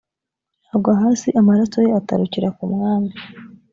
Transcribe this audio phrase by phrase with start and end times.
[0.75, 3.13] agwa hasi amaraso ye atarukira ku mwami